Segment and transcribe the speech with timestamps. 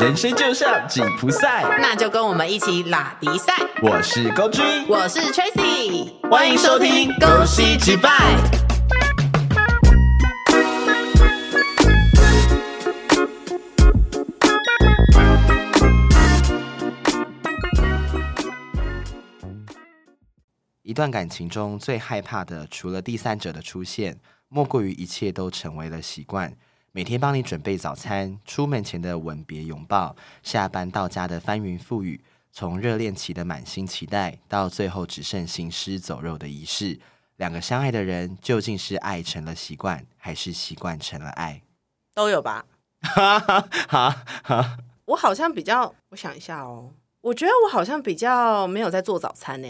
[0.00, 3.52] 人生就像紧箍赛，那就跟我们一起拉迪赛。
[3.82, 8.10] 我是高君，我是 Tracy，欢迎收听恭喜击败。
[20.80, 26.56] 一段感情中最害怕的，除了第三者的出现，莫过于一切都成为了习惯。
[26.92, 32.20] 每天帮你准备早餐，出门前的吻别拥抱，下班到家的翻云覆雨，
[32.50, 36.98] 从热恋期的满心期待，到最后只剩行尸走肉的仪式，
[37.36, 41.62] 两个相爱的人究竟是爱成了习惯，还是习惯成了爱？
[42.12, 42.64] 都有吧？
[43.06, 49.68] 哈哈哈哈我好像比较，我想一下哦，我觉得我好像比较没有在做早餐呢。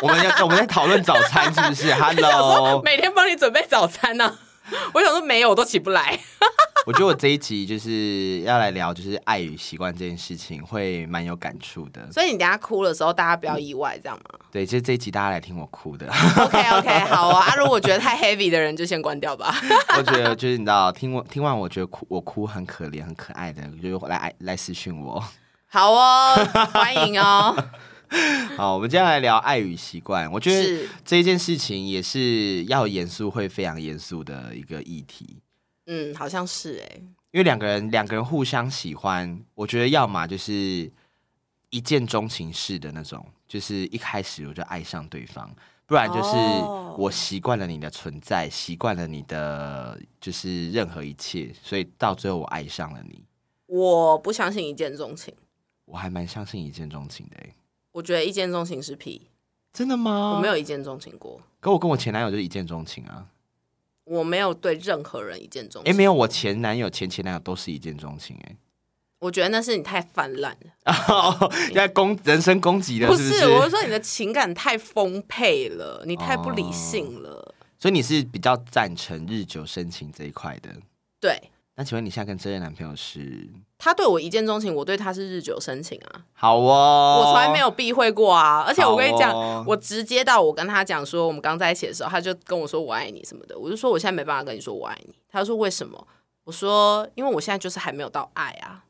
[0.00, 1.92] 我们要我们在讨论早餐是不是？
[2.00, 4.38] Hello，每天帮你准备早餐呢。
[4.94, 6.18] 我想说没有，我都起不来。
[6.84, 12.10] 我觉得我这一集就是要来聊，就是爱与习惯这件事情，会蛮有感触的。
[12.10, 14.40] 所以你等下哭的时候，大家不要意外，这样吗？
[14.50, 16.08] 对，就是这一集大家来听我哭的。
[16.08, 17.54] OK OK， 好啊。
[17.54, 19.54] 如果觉得太 heavy 的人，就先关掉吧。
[19.96, 25.22] 我觉得就是你知道，听我听完，我觉得哭我哭很可怜、很可爱的，就来来私讯我。
[25.68, 26.34] 好哦，
[26.72, 27.56] 欢迎哦。
[28.56, 30.30] 好，我们接下来聊爱与习惯。
[30.30, 35.38] 我觉得这一件事情也是要严肃，会非常严肃的一个议题。
[35.86, 36.96] 嗯，好像是哎，
[37.30, 40.90] 因为两个人两个人互相喜欢，我觉得要么就是
[41.70, 45.48] 一见钟情式的那种，就是一开始我就爱上对方；
[45.86, 46.36] 不然就是
[46.98, 53.24] 我习惯了你的存在，习惯了你的就是任何一切，所以到最后我爱上了你。
[53.66, 55.34] 我不相信一见钟情，
[55.86, 57.54] 我还蛮相信一见钟情的哎。
[57.92, 59.28] 我觉得一见钟情是屁，
[59.72, 60.34] 真的吗？
[60.36, 61.40] 我没有一见钟情过。
[61.60, 63.26] 可我跟我前男友就是一见钟情啊。
[64.04, 65.92] 我没有对任何人一见钟情。
[65.92, 68.36] 哎，没有，我前男友、前前男友都是一见钟情。
[68.44, 68.56] 哎，
[69.20, 73.46] 我觉得那是你太泛滥了， 在攻人身攻击的，不是？
[73.48, 77.54] 我是说你的情感太丰沛了，你太不理性了。
[77.78, 80.70] 所以你是比较赞成日久生情这一块的，
[81.20, 81.40] 对。
[81.74, 83.48] 那请问你现在跟这任男朋友是？
[83.84, 86.22] 他对我一见钟情，我对他是日久生情啊。
[86.34, 88.62] 好哦，我从来没有避讳过啊。
[88.64, 89.34] 而且我跟你讲，
[89.66, 93.58] 我直接到我跟他讲说，我们刚在一起的时候，他就跟我说我爱你什么的。
[93.58, 95.12] 我就说我现在没办法跟你说我爱你。
[95.28, 96.06] 他说为什么？
[96.44, 98.84] 我说因为我现在就是还没有到爱啊。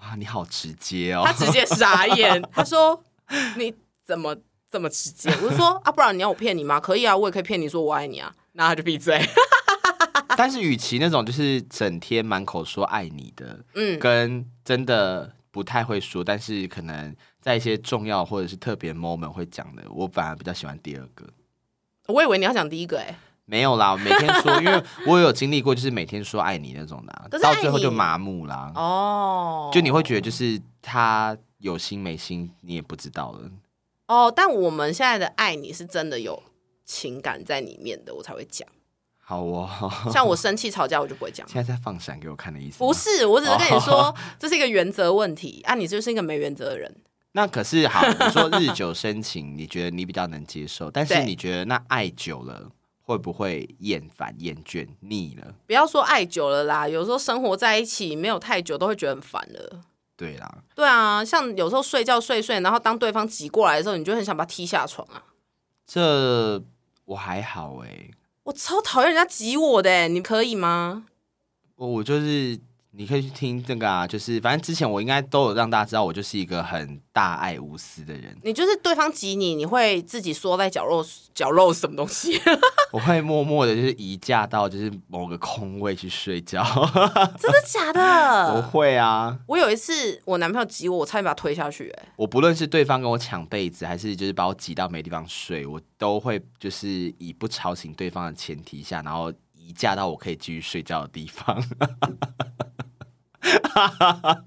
[0.00, 1.24] 哇，你好直接哦。
[1.26, 2.98] 他直接傻眼， 他说
[3.58, 4.34] 你怎么
[4.72, 5.28] 这么直接？
[5.42, 6.80] 我就说啊，不然你要我骗你吗？
[6.80, 8.32] 可以啊，我也可以骗你说我爱你啊。
[8.52, 9.22] 那他就闭嘴。
[10.38, 21.26] 但是，与其那种就是整天满口说爱你的，嗯，跟真的不太会说，但是可能在一些重要或者是特别 moment 会讲的，我反而比较喜欢第二个。
[22.06, 28.70] 我以为你要讲第一个，哎，没有啦，每天说，因为我有经历过，就是每天说爱你那种的， 到最后就麻木啦。
[28.76, 33.50] 哦，就你会觉得就是他有心没心，你也不知道了。
[34.06, 36.40] 哦，但我们现在的爱你是真的有
[36.84, 38.68] 情感在里面的，我才会讲。
[39.28, 39.68] 好哦，
[40.10, 41.46] 像我生气吵架，我就不会讲。
[41.46, 42.78] 现在在放闪给我看的意思？
[42.78, 45.74] 不是，我只是跟你说，这是一个原则问题啊。
[45.74, 47.02] 你就是一个没原则的人。
[47.32, 52.70] 那可是好，你说日久生情，你觉得你比较能接受，但是你觉得那爱久了
[53.02, 55.54] 会不会厌烦、厌倦、腻了？
[55.66, 59.82] 不要说爱久了啦，有时候生活在一起没有太久，都会觉得很烦了。
[60.16, 65.22] 对啦，对啊，像有时候睡觉睡睡，然后当对方挤过来的时候，你就很想把他踢下床啊。
[65.86, 66.62] 这
[67.04, 68.08] 我还好哎。
[68.48, 71.04] 我超讨厌人家挤我的，你可以吗？
[71.76, 72.58] 我我就是。
[72.98, 78.36] 你可以去听这个啊，就是反正之前我应该都有让大家知道，我就是一个很大爱无私的人。
[78.42, 82.40] 你就是对方挤你，你会自己缩在角落角落什么东西？
[82.90, 86.60] 我会默默的，就是移驾到就是某个空位去睡觉。
[87.38, 88.54] 真的假的？
[88.56, 89.38] 我会啊。
[89.46, 91.88] 我有一次我男朋友挤我，我差点把他推下去。
[91.90, 101.56] 哎，我不论是对方跟我抢被子，还是就是把我挤到没地方睡，我都会就是以不吵醒对方的前提下，然后移驾到我可以继续睡觉的地方。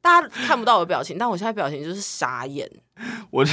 [0.00, 2.70] 大家看不到我的表情，但我现在表情就是傻眼。
[3.30, 3.50] 我就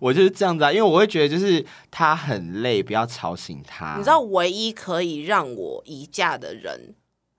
[0.00, 3.96] 我就是这样子啊，因为我会觉得就是他很累，不要吵醒他。
[3.96, 6.94] 你知道，唯一可以让我移驾的人，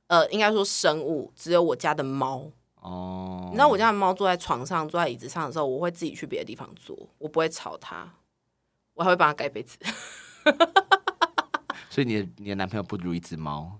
[0.08, 2.50] 呃，应该说生物，只有我家的猫。
[2.82, 8.10] 哦，你知道我家的猫坐在床上、坐在椅子上的时候，我会自己去别的地方坐，我不会吵它，
[8.96, 9.78] 我还会帮它盖被子。
[11.90, 13.80] 所以，你的你的男朋友不如一只猫。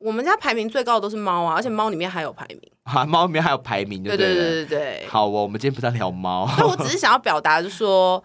[0.00, 5.06] 我们家排名最高的都是猫啊，而且猫里面还有排名啊，猫里面还有排名，对对对对对。
[5.06, 8.22] 好哦，我们今天不在聊猫，那我只是想要表达，就是说，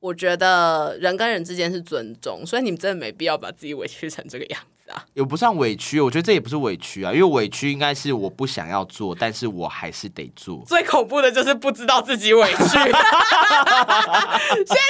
[0.00, 4.77] 我觉得人跟人之间是尊重，所以你们真的没必要把自己委屈成这个样子。
[4.92, 5.04] 啊？
[5.14, 10.62] 也不算委屈，我觉得这也不是委屈啊，因为委屈应该是我不想要做，但是我还是得做。
[10.66, 12.58] 最恐怖的就是不知道自己委屈。
[12.58, 12.92] 现在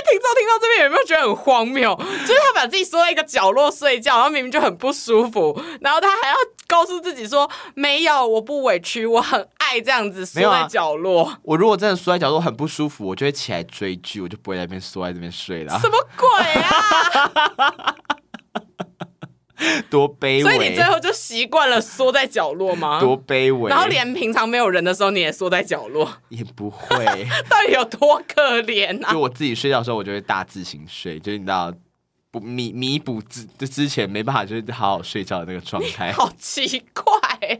[0.05, 1.95] 听众听到这边有没有觉得很荒谬？
[1.97, 6.35] 就是他把自己缩在一个角落睡觉，然后明明就很不舒服，然后他还要
[6.67, 15.79] 告诉自己说：“没有，我不委屈，我很爱这样子缩在角落。”我如果真的缩在角落很不舒服，我就会起来追剧，我就不会在那边缩在这边睡了。
[15.79, 16.29] 什么鬼
[16.63, 17.95] 啊！
[19.91, 20.43] 多卑微！
[20.43, 23.01] 所以你最后就习惯了缩在角落吗？
[23.01, 23.69] 多卑微！
[23.69, 27.05] 然后连平常没有人的时候你也缩在角落，也不会。
[27.49, 29.13] 到底有多可怜啊？
[29.13, 31.73] 就我自己睡觉的时候，我就会大字型睡，就是你知道。
[32.31, 37.03] 不弥弥补之之前没办法就是好好睡觉的那个状态， 好奇怪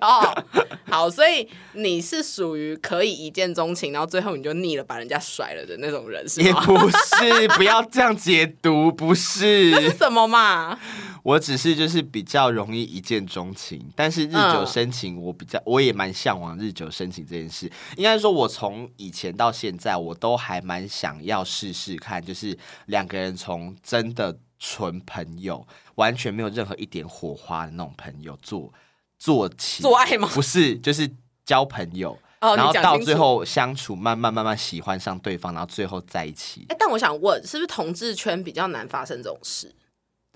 [0.03, 0.45] 哦。
[0.91, 6.47] 好，所以你是属于可以一见钟情，然后最后你就腻了，把人家甩了的那种人是吗？
[6.47, 9.71] 也不是，不要这样解读，不是。
[9.71, 10.79] 那是什么嘛？
[11.23, 17.71] 我只是就是比较容易一见钟情，但是日久生情，我比较我也蛮向往日久生情这件事。
[17.97, 22.57] 应该说，我从以前到现在，我都还蛮想要试试看，就是
[22.87, 24.39] 两个人从真的。
[24.61, 28.73] 纯朋友，完全没有任何一点火花的那种朋友，做
[29.17, 30.29] 做起做爱吗？
[30.35, 31.09] 不是，就是
[31.45, 36.67] 交朋友，然后到最后相处，慢慢慢慢喜欢上对方，然后最后在一起。
[36.71, 39.73] 哎，但我想问，是不是同志圈比较难发生这种事？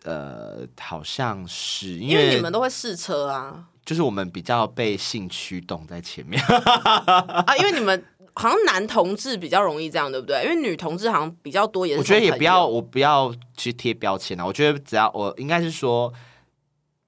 [0.05, 8.05] 呃，好像是，因为你们都会试车啊，就是我们比较被性驱动在前面 啊，因为你们。
[8.35, 10.43] 好像男同志比较容易这样，对不对？
[10.43, 11.99] 因为女同志好像比较多，也是。
[11.99, 14.47] 我觉得也不要，我不要去贴标签啊。
[14.47, 16.11] 我觉得只要我应该是说，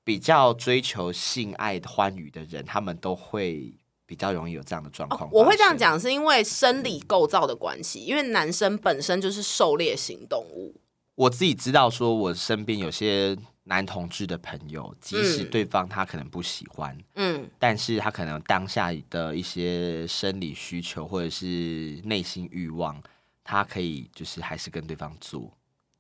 [0.05, 3.73] 比较追求性爱欢愉的人，他们都会
[4.05, 5.26] 比较容易有这样的状况。
[5.32, 10.79] 我会这样讲，是因为生理构造的关系，因为男生本身就是狩猎型动物。
[11.14, 13.37] 我自己知道，说我身边有些。
[13.66, 23.02] 男同志的朋友，即使对方他可能不喜欢，嗯，但是他可能当下的一些生理需求或者是内心欲望，
[23.43, 25.50] 他可以就是还是跟对方做，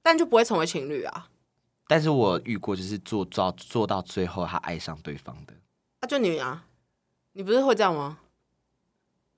[0.02, 1.30] 但就不会成为情侣啊。
[1.88, 5.54] 但是我遇过，就是做做做到最后，他爱上对方的，
[6.00, 6.66] 啊，就你啊，
[7.32, 8.18] 你不是会这样吗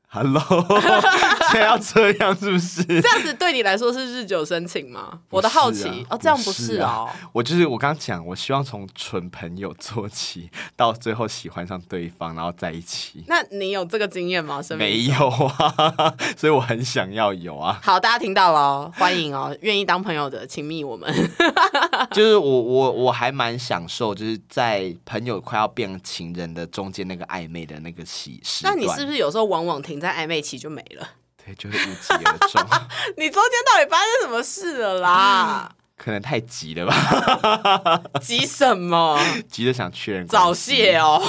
[0.09, 0.41] ？Hello，
[1.53, 2.83] 现在要这样是不是？
[2.85, 5.21] 这样子对你来说是日久生情吗？
[5.31, 7.09] 我的好奇哦，这样不是哦。
[7.33, 13.25] 我就是我刚刚讲，我希望从纯朋友做起，到最后喜欢上对方，然后在一起。
[13.27, 14.63] 那你有这个经验吗？
[14.79, 17.79] 没有啊， 所以我很想要有啊。
[17.83, 21.13] 好，大家听到了，欢迎哦，愿意当朋友的，请密我们。
[22.13, 28.61] 就是我我我还蛮享受，就是在朋友快要变情人的中间那个暧昧的那个喜事。
[28.65, 31.09] 那你是不是有时候往往停在暧昧期就没了？
[31.43, 32.63] 对，就是无疾而终。
[33.17, 35.73] 你中间到底发生什么事了啦？
[35.97, 38.03] 可能太急了吧？
[38.21, 39.19] 急什么？
[39.49, 41.23] 急着想确认早泄哦。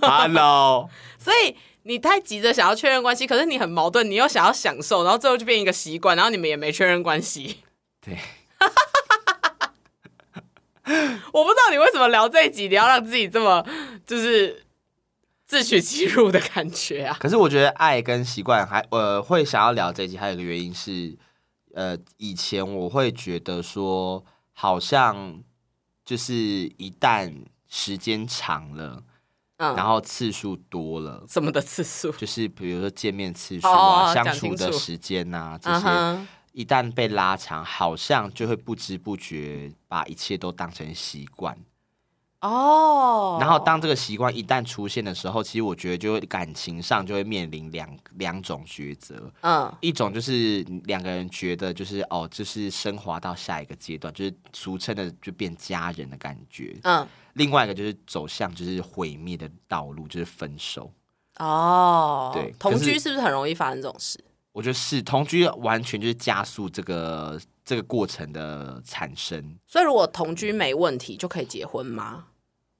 [0.00, 0.88] Hello，
[1.18, 7.62] 所以你太急着想要确认关系，可是你很矛盾，你又想要享受，然后最后就变一个习惯，然后你们也没确认关系。
[8.00, 8.18] 对。
[11.32, 13.62] 我不知道你为什么聊这一集，你要让自己这么
[14.06, 14.63] 就是。
[15.54, 17.16] 自取其辱的感觉啊！
[17.20, 21.16] 可是我觉得爱跟习惯还呃会想要聊这集，还有一个原因是，
[21.74, 25.40] 呃，以前我会觉得说，好像
[26.04, 27.32] 就是一旦
[27.68, 29.04] 时间长了，
[29.58, 41.56] 嗯，然后次数多了，什么的次数，就是比如说见面次数啊，相处的时间啊，这些一旦被拉长，好像就会不知不觉把一切都当成习惯。
[42.46, 49.32] 哦，然后当这个习惯一旦出现的时候，其实我觉得就会感情上就会面临两两种抉择。
[49.40, 56.78] 嗯，一种就是两个人觉得就是哦，就是升华到下一个阶段，就是俗称的就变家人的感觉。
[56.82, 60.92] 嗯，另外一个就是走向就是毁灭的道路，就是分手。
[61.38, 64.22] 哦，对，同居是不是很容易发生这种事？
[64.52, 69.56] 我觉得是，同居完全就是加速这个这个过程的产生。
[69.66, 72.26] 所以如果同居没问题，就可以结婚吗？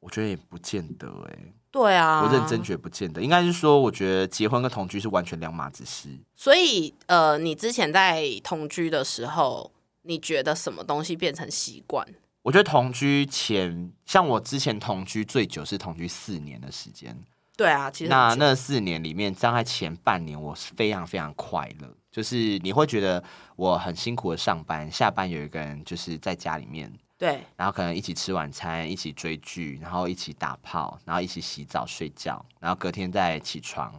[0.04, 1.38] 我觉得也不见得哎，
[1.70, 6.10] 对啊，我认真觉得不见得，应该是说，我觉得结婚跟同居是完全两码子事。
[6.34, 12.06] 所以，呃，你之前在同居的时候，你觉得什么东西变成习惯？
[12.42, 17.18] 我觉得同居前，像我之前同居最久是同居四年的时间。
[17.56, 23.24] 对啊，其实那那四年里面，大概前半年我是非常非常快乐，就是你会觉得
[23.56, 26.92] 我很辛苦的上班，下班有一个人就是在家里面。
[27.16, 33.92] 对，然后可能一起吃晚餐，一起追剧，然后一起打炮，然后一起洗澡睡觉，然后隔天再起床，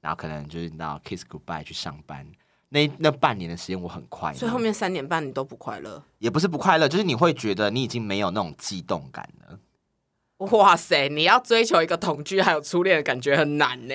[0.00, 2.26] 然后可能就是到 kiss goodbye 去上班。
[2.70, 9.58] 那那半年的时间我很快乐，所以后面三年半你都不快乐，也不是不快乐，就是你会觉得你已经没有那种悸动感了。
[10.38, 13.94] 哇塞，你要追求一个同居还有初恋的感觉很难呢。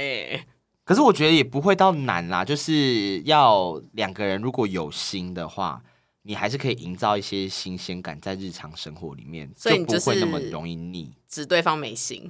[0.83, 5.81] 可是我觉得也不会到难啦，就是要两个人如果有心的话，
[6.23, 11.11] 你还是可以营造一些新鲜感在日常生活里面，所以不会那么容易腻。
[11.27, 12.29] 指对方没心，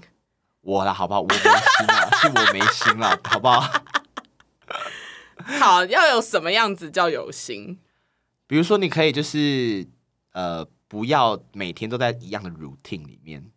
[0.61, 1.21] 我啦，好不好？
[1.21, 1.45] 我没心
[1.87, 3.83] 啊，是我没心了，好不好？
[5.59, 7.79] 好，要有什么样子叫有心？
[8.47, 9.87] 比如说，你可以就是
[10.33, 13.49] 呃，不要每天都在一样的 routine 里面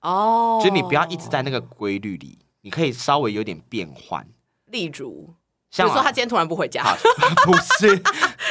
[0.00, 2.38] 哦，就你不要一直在那个规律里。
[2.62, 4.26] 你可以稍微有点变换，
[4.66, 5.32] 例如，
[5.74, 6.84] 比如说他今天突然不回家，
[7.46, 7.96] 不是，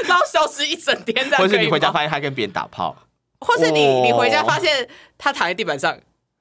[0.05, 2.95] 然后消失一整天，或是你回家发现他跟别人打炮，
[3.39, 4.87] 或是你你回家发现
[5.17, 5.97] 他躺在地板上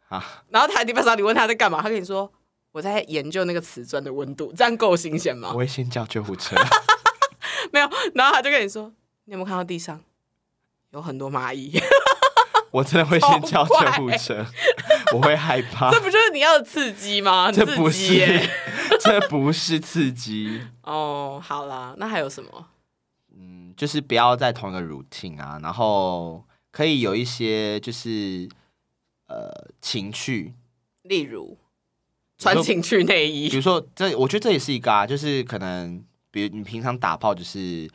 [0.08, 2.30] 啊，然后躺在地板上，你问他在干嘛，他跟你说
[2.72, 5.50] 我在研究那个瓷砖的温度，这样够新鲜吗？
[5.52, 6.56] 我会先叫救护车，
[7.72, 8.92] 没有，然后他就跟你说，
[9.24, 10.00] 你有没有看到地上
[10.90, 11.80] 有很多蚂蚁？
[12.72, 14.44] 我真的会先叫救护车，
[15.14, 15.90] 我会害怕。
[15.90, 17.50] 这不就是你要的刺激吗？
[17.50, 18.40] 这不是，
[19.00, 20.60] 这不是刺激。
[20.82, 22.66] 哦，好啦，那还有什么？
[23.76, 28.48] 嗯，就是不要在同一个 routine 啊，然后可以有一些就是
[29.28, 30.54] 呃情趣，
[31.02, 31.58] 例如
[32.38, 33.48] 穿情趣内衣。
[33.48, 37.88] 比如说，这我觉得这也是一个啊，就是可能，比如你平常打炮就是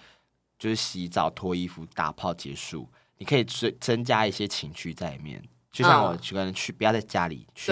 [0.58, 2.88] 就是洗澡脱衣服打炮结束。
[3.18, 5.40] 你可以增增加一些情趣在里面，
[5.72, 7.72] 就像我可能去不要在家里去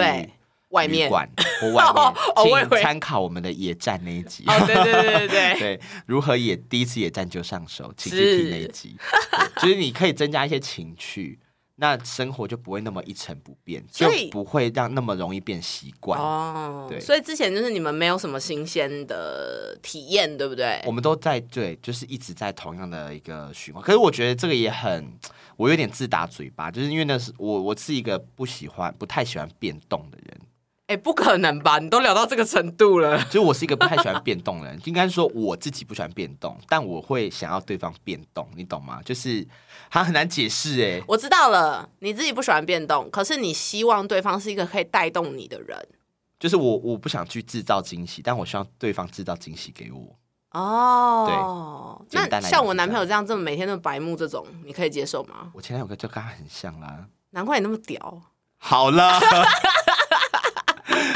[0.70, 1.30] 外面馆
[1.62, 1.84] 或外
[2.66, 4.44] 面， 请参考我们的野战那一集。
[4.46, 8.96] 对对对对对 对，如何野第一次野战就上手，请去听那一集。
[9.62, 11.40] 就是你可以增加一些情趣。
[11.82, 16.86] 那生活就不会那么一成不变，就不会让那么容易变习惯哦。
[16.90, 20.84] 对，所以之前就是你们没有什么新鲜的体验，对不对？
[20.86, 23.82] 我们都在对，就是一直在同样的一个循环。
[23.82, 25.10] 可是我觉得这个也很，
[25.56, 30.38] 我有点自打嘴巴，就是因为那是我，我是一个不喜欢、不太喜欢变动的人。
[30.90, 31.78] 哎，不可能吧？
[31.78, 34.82] 你都聊到这个程度了，就我是一个不太喜欢变动的人。
[34.86, 39.00] 应该说我自己不喜欢变动，但我会想要对方变动，你懂吗？
[39.06, 39.48] 就是
[39.92, 41.00] 他很难解释哎。
[41.08, 45.78] 我知道了，你自己不喜欢变动，可是你希望对方是一个可以带动你的人。
[46.40, 50.16] 就是我，我不想去制造惊喜，但我希望对方制造惊喜给我。
[50.60, 52.28] 哦，对。
[52.28, 55.52] 那像我男朋友这样这么每天都白目这种，你可以接受吗？
[55.54, 58.24] 我前男友就跟他很像啦，难怪你那么屌。
[58.58, 59.20] 好了。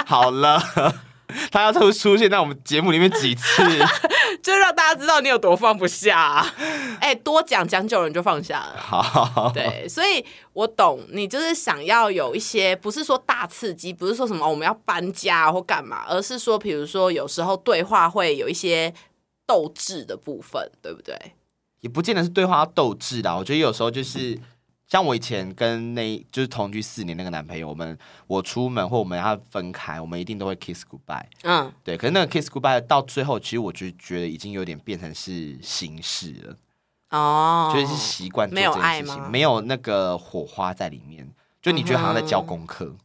[0.07, 0.61] 好了，
[1.51, 3.63] 他要出出现在我们节目里面几次，
[4.43, 6.45] 就让大家知道你有多放不下。
[6.99, 8.75] 哎，多讲讲久了就放下了。
[8.77, 18.93] 好，对，所以我懂你，就是想要有一些，不是说大刺激，不是说什么我们要搬家或干嘛，而是说，比如说有时候对话会有一些
[19.45, 21.17] 斗志的部分，对不对？
[21.81, 24.37] 也不见得是对话要斗志的，我觉得有时候就是。
[24.93, 27.97] 像我以前跟那就是同居四年那个男朋友，我们
[28.27, 31.25] 我出门或我们要分开，我们一定都会 kiss goodbye。
[31.41, 31.97] 嗯，对。
[31.97, 36.55] 可是那个 kiss goodbye 到最后，其实我就觉得已经有点变成是形式了。
[37.09, 41.27] 哦，就是习惯做这件事情，没有那个火花在里面，
[41.59, 42.95] 就你觉得好像在交功课。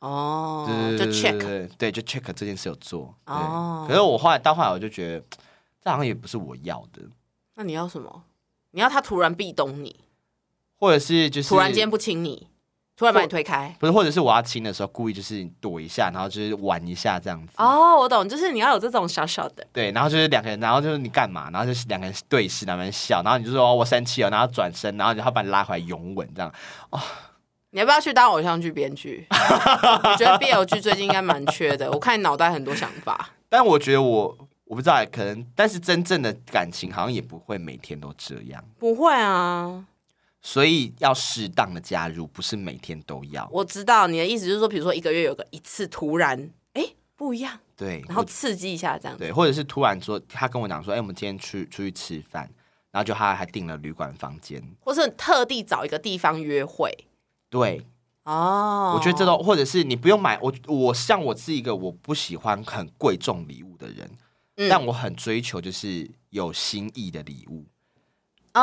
[0.00, 3.14] 哦，对对对对对，对，就 check 这件事有做。
[3.26, 5.24] 哦，可是我后来到后来，我就觉得
[5.80, 7.02] 这好像也不是我要的。
[7.54, 8.24] 那你要什么？
[8.72, 9.94] 你要他突然壁咚你？
[10.78, 12.48] 或者是就是突然间不亲你，
[12.96, 17.52] 突然把你推开，不是，或者是我要亲的时候故意就是躲一下，然后就是玩一下这样子。
[17.56, 19.66] 哦，我懂，就是你要有这种小小的。
[19.72, 26.52] 对，然后就是两个人，然后就是你干嘛，然后就是两个人对视，两个人笑，然后你就说我生气了，然后转身，然后他把你拉回来拥吻这样。
[26.90, 27.00] 哦，
[27.70, 29.26] 你要不要去当偶像剧编剧？
[29.30, 33.30] 我觉得 BL 剧最近应该蛮缺的，我看你脑袋很多想法。
[33.48, 38.64] 但我觉得我我不知道，可能，但是真正的感情好像也不会每天都这样。
[38.78, 39.84] 不会啊。
[40.46, 43.48] 所以要适当的加入，不是每天都要。
[43.50, 46.84] 我知道你的意思，就是说，比如说一个月有个一次突然，哎，
[47.16, 52.48] 不一样，对，然后刺激一下这样，对，或者是突然说，他跟我讲说，哎，我们今天去出去吃饭，
[52.92, 56.96] 然后就他还订了旅馆房间，或是特地找一个地方约会，
[57.50, 57.84] 对，
[58.22, 64.08] 哦，我觉得这都，或者是你不用买，我我像我是一个我不喜欢很贵重礼物的人，
[64.70, 67.66] 但我很追求就是有心意的礼物。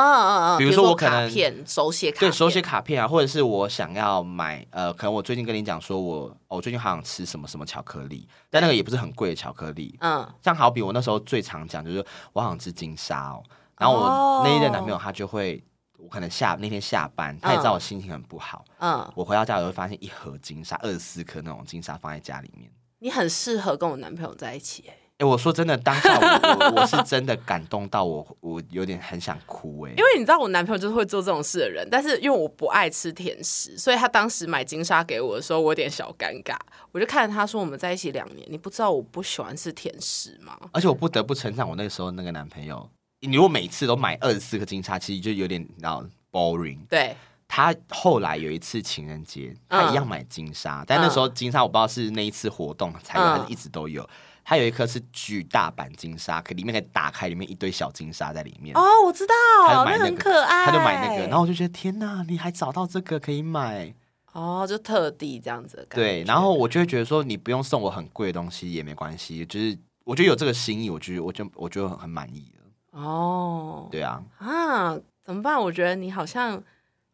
[0.00, 0.58] 啊啊！
[0.58, 1.30] 比如说我可能
[1.64, 9.96] 手写卡对手写卡片啊，或者是我想要买呃，可能我最近跟你讲说，我我最近好想吃什么什么巧克力，但那个也不是很贵的巧克力。
[10.00, 13.42] 嗯，像好比我那时候最常讲就是我想吃金沙哦，
[13.78, 15.62] 然后我那一任男朋友他就会，
[15.98, 22.68] 我可能下那天下班，他也知道我心情很不好，嗯，我回到家我会发现一盒金沙二十四颗那种金沙放在家里面。
[22.98, 24.96] 你很适合跟我男朋友在一起哎。
[25.18, 29.90] 哎，我说真的，当下我我是真的感动到我，我有点很想哭哎。
[29.90, 36.56] 因为你知道，我男朋友就是会做这种事的人，但是因为我不爱吃甜食，所以他当时买金沙给我的时候，我有点小尴尬。
[36.90, 42.90] 我就看着他说：“我们在一起两年，你不知道我不喜欢吃甜食吗？”而且我不得不称赞我那个时候那个男朋友，
[43.20, 46.78] 你如果每次都买二十四颗金沙，其实就有点道 boring。
[46.88, 47.14] 对。
[47.46, 54.08] 他后来有一次情人节，他一样买金沙，但那时候金沙我不知道是那一次活动才有，还是一直都有。
[54.44, 58.76] 它有一颗是巨大版金沙，可里面可以打开，里面一堆小金沙在里面。
[58.76, 60.66] 哦，我知道，那很可爱。
[60.66, 63.94] 他就买那个，然后我就觉得天哪，你还找到这个可以买？
[64.32, 65.86] 哦，就特地这样子。
[65.88, 73.00] 对，然后我就会觉得说，你不用送我很贵的东西也没关系，就是我觉得有这个心意，我觉得我就我就很满意了。
[73.00, 74.22] 哦，对啊。
[74.38, 75.58] 啊，怎么办？
[75.58, 76.62] 我觉得你好像。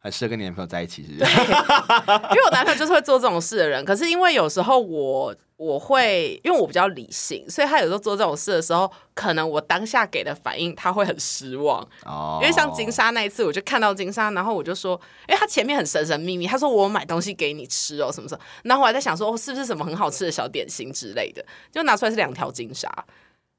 [0.03, 1.31] 很适合跟你男朋友在一起，是不是？
[1.37, 3.85] 因为我男朋友就是会做这种事的人。
[3.85, 11.87] 可是因为有时候我我会，因为我比较理性，所以他有时候做这种事的时候，可能我当下给的反应他会很失望。
[12.03, 12.39] 哦。
[12.41, 18.43] 因为像金沙那一次，我就看到金沙，然后我就说，因为他前面很神神秘秘，他说我买东西给你吃哦，什么什么。
[18.63, 21.45] 然后我还在想说，哦是不是什么很好吃的小点心之类的？
[21.71, 22.89] 就拿出来是两条金沙。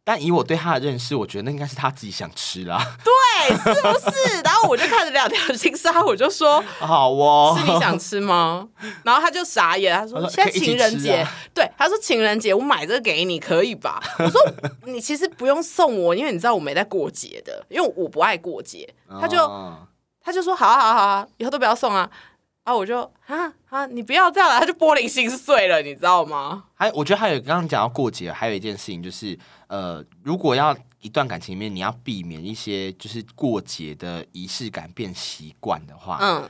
[0.04, 2.85] 但以我对他的认识，我觉得那应该是他自己想吃啦。
[3.04, 4.42] 对，是不是？
[4.42, 8.68] 然后我就看着两条金沙，我就说： “好哦，是你想吃吗？”
[9.04, 14.40] 然后他就傻眼，他说：“现在情人节，对，他说情人节我买这个给你，可以吧？”我说
[14.87, 19.38] ：“你其实不用送我，因为你知道我没在过节的，因为我不爱过节。”他就
[20.25, 22.11] 他就说：“好好好好，以后都不要送啊。”
[22.64, 22.75] 啊！
[22.75, 23.87] 我就啊啊！
[23.87, 26.64] 你不要这样了，他就玻璃心碎了，你知道吗？
[26.75, 36.49] 还我觉得还有刚刚讲到过节，还有一件事情就是，呃，如果要一段感情里面，你要避免一些就是过节的仪式感变习惯的话，嗯，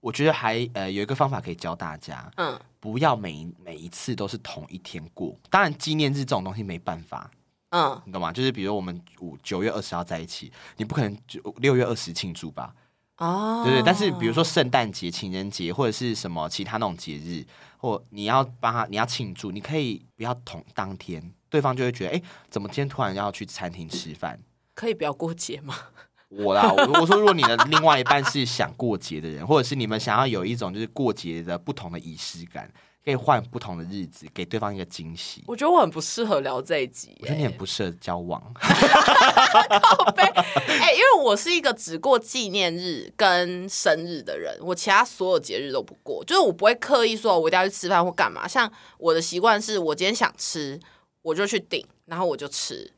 [0.00, 5.36] 我觉得还呃有一个方法可以教大家，嗯，不要每每一次都是同一天过。
[5.50, 7.30] 当然纪念日这种东西没办法，
[7.70, 8.32] 嗯，你懂吗？
[8.32, 12.74] 就是比如我们五九月二十号在一起，你不可能就六月二十庆祝吧？
[13.20, 17.44] 哦，对对，但是比如说圣诞节、情人节或者是什么其他那种节日，
[17.76, 24.40] 或你要帮他，你要庆祝，你可以不要同当天，对方就会觉得，哎，怎么今天突然要去餐厅吃饭？
[24.74, 25.74] 可以不要过节吗？
[26.30, 32.72] 我啦，我说如果你的另外一半是想过节的人，或者是你们想要有一种就是过节的不同的仪式感。
[33.02, 35.42] 可以换不同的日子，给对方一个惊喜。
[35.46, 38.42] 我觉得我很不适合聊这一集，我觉得你很不适合交往。
[38.60, 46.22] 靠背，哎，因为我是一个只过纪念日跟生日的人，我其他所有节日都不过。
[46.26, 48.46] 就是我不会刻意说我一定要去吃饭或干嘛。
[48.46, 50.78] 像我的习惯是，我今天想吃，
[51.22, 52.92] 我就去订，然后我就吃。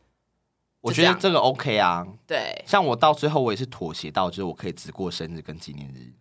[0.80, 2.04] 我觉得这个 OK 啊。
[2.26, 6.12] 对，像我到最后我也是妥协到，就是我可以只过生日跟纪念日。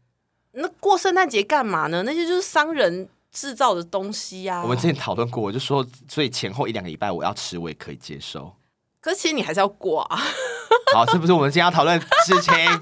[0.52, 2.04] 那过圣诞节干嘛呢？
[2.04, 3.10] 那些就是商人。
[3.32, 8.54] 制造的东西呀，我们之前讨论过，我就说，所以前后一两个礼拜我要吃，我也可以接受。
[9.00, 10.20] 可是其实你还是要过啊。
[10.94, 12.54] 好，是不是我们今天要讨论事情？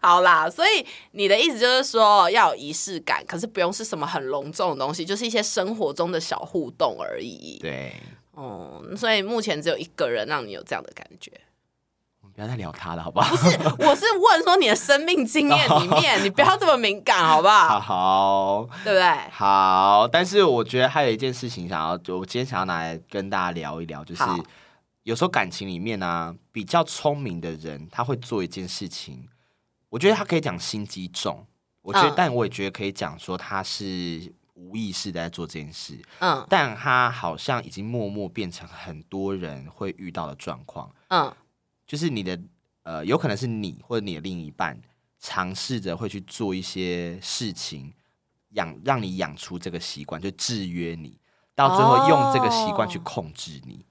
[0.00, 7.58] 好啦，所以你的意思就是说要有仪式感，可是不用是什么很隆重的东西，就是一些生活中的小互动而已。
[7.60, 7.94] 对，
[8.32, 11.30] 哦，所以目前只有一个人让你有这样的感觉。
[12.34, 13.30] 不要再聊他了，好不好？
[13.30, 17.78] 不是， 我是问说你的生命经验里面， 你不要这么敏感，好不好？
[17.78, 19.30] 好，好对不对？
[19.30, 24.22] 好，但是我觉得还有一件事情想要，就我今天想要拿来跟大家聊一聊，就是
[25.02, 29.28] 有时候感情里面呢，比较聪明的人，他会做一件事情，
[29.90, 31.46] 我觉得他可以讲心机重，
[31.82, 41.30] 我觉得，但我也觉得可以讲说他是无意识的在做这件事，嗯，但他好像已经默默变成很多人会遇到的状况，嗯。
[41.86, 42.38] 就是你的
[42.84, 44.80] 呃，有可能是你或者你的另一半
[45.20, 47.92] 尝试着会去做一些事情，
[48.50, 51.18] 养让你养出这个习惯，就制约你，
[51.54, 53.84] 到最后用这个习惯去控制你。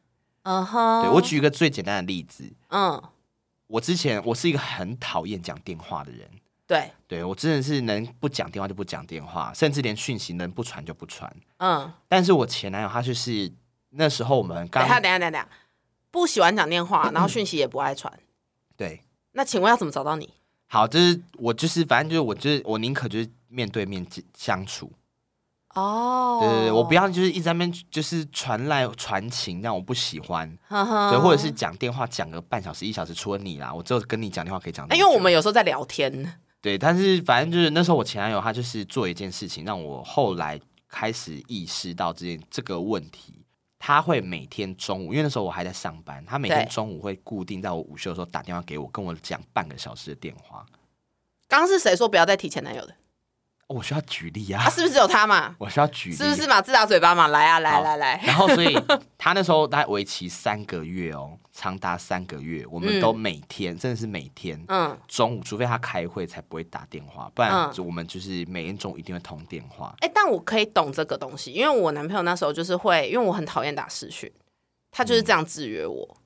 [0.44, 3.02] 嗯哼，对我举一个最简单的例子，嗯，
[3.68, 6.28] 我之前我是一个很讨厌讲电话的人，
[6.66, 11.32] 对，对我真的是能不讲电话就不讲电话，甚至连讯息能不传就不传。
[11.58, 13.54] 嗯，但是我前男友他就是
[13.92, 15.48] 那时候我们刚，等下等下等下。
[16.12, 18.12] 不喜欢讲电话，然后讯息也不爱传。
[18.78, 20.30] 对，那请问要怎么找到你？
[20.68, 24.06] 好，就是我就是反正就是我就是我宁可就是面对面
[24.38, 24.92] 相处。
[25.74, 30.50] 哦，对对对，我不要就是一直在那边就是传来传情，让我不喜欢。
[30.70, 34.86] 对，或者是讲电话讲个半小时一小时，除了你啦，我只有跟你讲电话可以讲。
[34.90, 36.40] 因为我们有时候在聊天。
[36.60, 43.41] 对，但是反正就是那时候我前男友他就是做一件事情，让我后来开始意识到这件这个问题。
[43.84, 50.64] 他会每天中午，因为那时候我还在上班，他每天中午会固定在我午休的时候打电话给我，跟我讲半个小时的电话。
[51.48, 52.94] 刚刚是谁说不要再提前男友的？
[53.66, 54.62] 我需要举例啊！
[54.64, 55.56] 他是不是只有他嘛？
[55.58, 56.62] 我需要举例，是不是嘛？
[56.62, 58.22] 自打嘴巴嘛，来啊，来来来。
[58.24, 58.78] 然后，所以
[59.18, 69.94] 他那时候大概为期三个月哦，长达三个月，我们都每天，真的是每天，嗯，中午除非他开会才不会打电话，不然我们就是每天中午一定会通电话。
[70.00, 74.32] 哎，但我可以懂这个东西，因为我男朋友那时候就是会，因为我很讨厌打视讯，
[74.92, 76.18] 他就是这样制约我。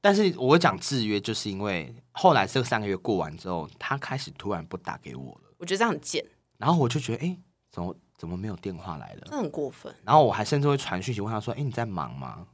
[0.00, 6.22] 但是我讲制约，就是因为后来这三个月过完之后，他开始突然不打给我了，我觉得这样很贱。
[6.58, 7.36] 然后我就觉得，哎，
[7.70, 9.22] 怎么怎么没有电话来了？
[9.30, 9.94] 这很过分。
[10.04, 12.46] 然后我还甚至会传讯息问他说，哎，你在忙吗？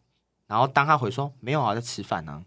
[0.50, 2.42] 然后当他回说没有啊，在吃饭呢。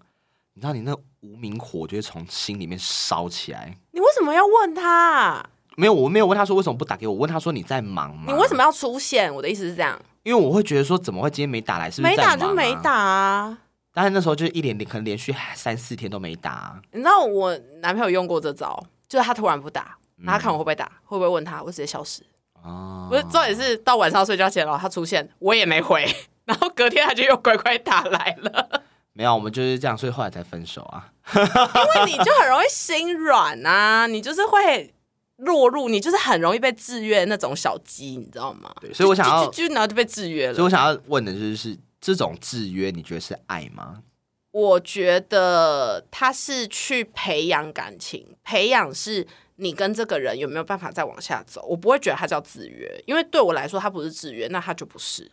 [0.56, 3.76] 你知道，你那无名火就会从心里面烧起来。
[3.92, 5.44] 你为什么要问他？
[5.78, 7.14] 没有，我没有问他说为什么不打给我。
[7.16, 8.26] 问他说你在忙吗？
[8.28, 9.34] 你为什么要出现？
[9.34, 11.90] 我的意思是这样，因为我会觉得说，怎么会今天没打来？
[11.90, 13.58] 是不是没打就没打啊？
[13.94, 16.80] 但是那时候就一连可能连续三四天都没打。
[16.92, 19.98] 你知道我男朋友用过这招，就是他突然不打。
[20.18, 22.22] 然后看我会不会打，会不会问他，我直接消失。
[22.62, 26.06] 哦，不是，重点是到晚上睡觉前了，他出现，我也没回，
[26.54, 28.84] 然后隔天他就又乖乖打来了。
[29.14, 31.12] 没有，我们就是这样，所以后来才分手啊。
[31.36, 34.94] 因为你就很容易心软啊，你就是会
[35.38, 38.72] 落入，你就是很容易被制约那种小鸡，你知道吗？
[38.80, 40.54] 对，所以我想要就然后就被制约了。
[40.54, 44.04] 所以我想要问的就是，是这种制约，你觉得是爱吗？
[44.52, 49.28] 我觉得他是去培养感情，培养是。
[49.58, 51.64] 你跟这个人有没有办法再往下走？
[51.70, 55.32] 我不会觉得他叫制约，因为对我来说他不是制约，那他就不是。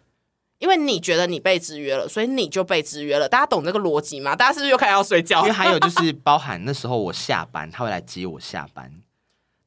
[0.61, 3.29] 因为你觉得你被制约了，所以你就被制约了。
[3.29, 4.37] 大家懂这个逻辑吗？
[4.37, 5.41] 大家是不是又开始要睡觉？
[5.41, 9.03] 因为还有就是包含那时候我下班，他会来接我下班，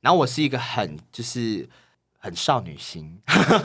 [0.02, 1.68] 然后我是一个很就是
[2.20, 3.20] 很少女心，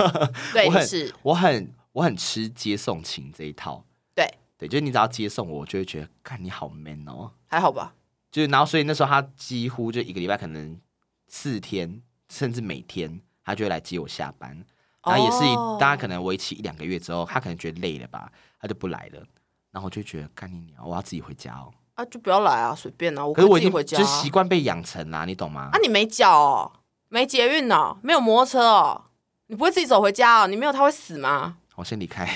[0.53, 3.85] 对， 我很我很我很吃接送情这一套。
[4.15, 7.95] 对对，就是你只要接送我，我就会觉得，看你好 man 哦，还好吧。
[8.33, 10.81] 就是然后，所以那时候他几乎就一个礼拜可能
[11.29, 14.65] 四天，甚至每天他就会来接我下班。
[15.09, 15.39] 然后也是
[15.81, 19.23] 大家可能为期一两个月之后，他可能觉得累了吧，他就不来了。
[19.71, 21.73] 然后我就觉得干你娘，我要自己回家哦。
[21.95, 23.27] 啊，就不要来啊，随便啊。
[23.27, 25.71] 我可是我已经回家，就习惯被养成啦，你懂吗？
[25.73, 26.73] 啊，你没脚哦，
[27.09, 29.05] 没捷运哦，没有摩托车哦，
[29.49, 30.47] 你不会自己走回家哦？
[30.47, 31.57] 你没有他会死吗？
[31.77, 32.27] 我先离开。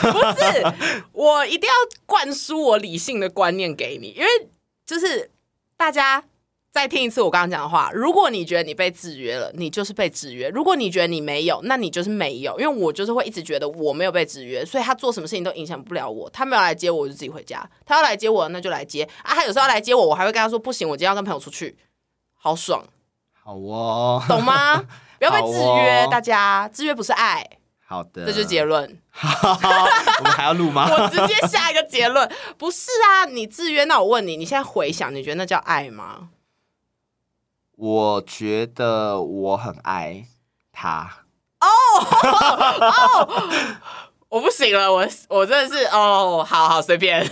[0.00, 0.74] 不是，
[1.12, 1.74] 我一定要
[2.06, 4.28] 灌输我理性的观念给你，因为。
[4.86, 5.30] 就是
[5.78, 6.22] 大家
[6.74, 7.88] 再听一次我刚刚讲的话。
[7.94, 12.58] 如果你觉得你被制约了，你就是被制约；如果你觉得你没有，那你就是没有。
[12.58, 16.28] 因为我就是会一直觉得我没有被制约，所以他做什么事情都影响不了我。
[16.30, 19.36] 他没有来接我，我就自己回家；他要来接我，那就来接啊。
[19.36, 21.78] 他有时候要来接我，我还会跟他说：“不行，我今天要跟朋友出去，
[22.34, 22.84] 好爽。”
[23.40, 24.82] 好哦，懂吗？
[25.20, 27.48] 不要被制约，大家制约不是爱。
[27.86, 28.82] 好的，这就是结论。
[29.22, 30.88] 我们还要录吗？
[30.90, 33.26] 我直接下一个结论，不是啊？
[33.26, 36.30] 你制约，那我问你，你现在回想，你觉得那叫爱吗？
[37.76, 40.26] 我觉得我很爱
[40.72, 41.24] 他。
[41.60, 41.66] 哦
[42.80, 43.48] 哦，
[44.28, 47.24] 我不行了，我我真的是哦，好好随便。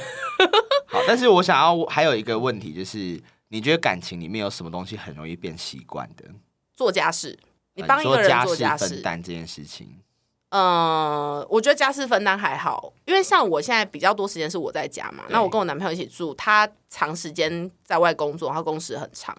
[0.86, 6.24] 好，但是我想要还有一个问题，就是你觉得感情里面有什么东西很容易变习惯的？
[6.74, 7.38] 做家事，
[7.74, 9.98] 你帮一个人做家事分担这件事情。
[10.48, 19.36] 嗯，我觉得家事分担还好，因为像我现在比较多时间是我在家嘛，那我跟我男朋友一起住，他长时间在外工作，他工时很长，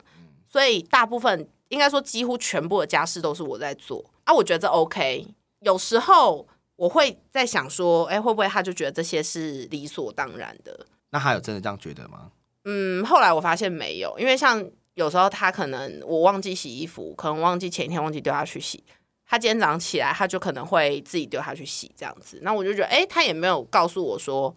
[0.54, 4.32] 所以大部分应该说几乎全部的家事都是我在做啊。
[4.32, 5.26] 我觉得这 OK，
[5.62, 10.86] 有时候我会在想说，哎，会不会他就觉得这些是理所当然的？
[11.10, 12.30] 那他有真的这样觉得吗？
[12.66, 14.64] 嗯，后来我发现没有，因为像
[14.94, 18.84] 有时候他可能我忘记洗衣服，可能忘记前一天忘记丢他去洗。
[19.26, 22.38] 他今天早上起来，他就可能会自己丢他去洗这样子。
[22.44, 24.56] 那我就觉得，哎，他也没有告诉我说，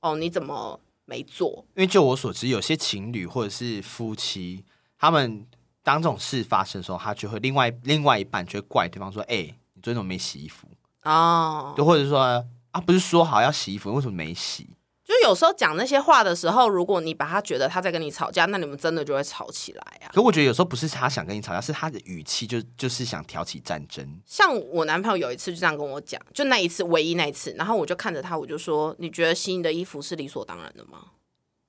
[0.00, 1.64] 哦，你怎么没做？
[1.74, 4.62] 因为就我所知，有些情侣或者是夫妻，
[5.00, 5.46] 他们
[5.82, 9.36] 当这种事发生的时候，他就会另外另外一半就会怪对方说，哎，
[9.72, 10.68] 你昨天怎么没洗衣服？
[11.04, 14.68] 哦，就或者说啊，不是说好要洗衣服，为什么没洗？
[15.02, 20.12] 就有时候讲那些话的时候，如果你把他觉得他在跟你吵架，那你们真的就会吵起来啊。
[20.12, 24.20] 可我觉得有时候不是他想跟你吵架，是他的语气就就是想挑起战争。
[24.24, 30.98] 像我男朋友有一次就这样跟我讲，就那一次唯一那一次，然后我就看着他，我就说：“你觉得洗你的衣服是理所当然的吗？”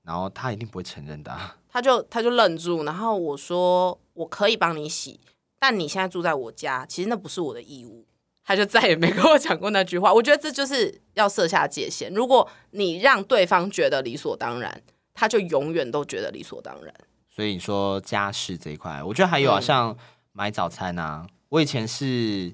[0.04, 1.36] 然后他一定不会承认的。
[1.72, 5.20] 他就他就愣住，然后我说：“我可以帮你洗，
[5.58, 8.06] 但你现在住在我家，其实那不是我的义务。”
[8.44, 10.12] 他就再也没跟我讲过那句话。
[10.12, 12.12] 我觉得这就是要设下界限。
[12.12, 14.82] 如果你让对方觉得理所当然，
[15.14, 16.94] 他就永远都觉得理所当然。
[17.30, 19.96] 所以你说家事这一块，我觉得还有啊，像
[20.34, 21.26] 买早餐啊。
[21.50, 22.54] 我以前是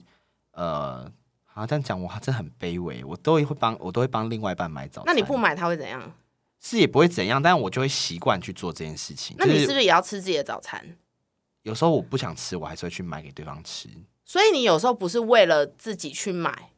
[0.52, 1.10] 呃，
[1.46, 5.06] 好像讲我真的很卑微，我都会帮我都会帮另外一半买早餐。
[5.08, 6.14] 那你不买他会怎样？
[6.62, 9.36] 是也不会怎样，但是我就会习惯去做这件事情。
[9.40, 10.98] 那你是不是也要吃自己的早餐？
[11.64, 13.90] 有时候我不想吃，我还是会去买给对方吃。
[14.24, 16.70] 所以你有时候不是为了自己去买，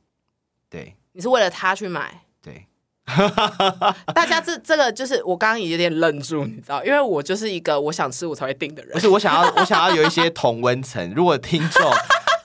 [0.69, 2.23] 对，你是为了他去买。
[2.41, 2.67] 对，
[4.13, 8.93] 大家这这个就是我刚刚也有点愣住，你知道，因为我就是一个我想吃我才会订的人。
[8.93, 11.11] 不是我想要，我想要有一些同温层。
[11.15, 11.91] 如果听众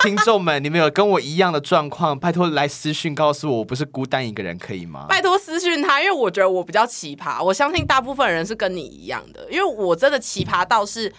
[0.04, 5.06] 听众们，你们有跟我一样的状况，拜托来私讯告诉我，我不是孤单一个人，可以吗？
[5.08, 7.42] 拜托私讯他，因为我觉得我比较奇葩。
[7.42, 11.10] 我相信大部分人是跟你一样的，因为我真的奇葩到是，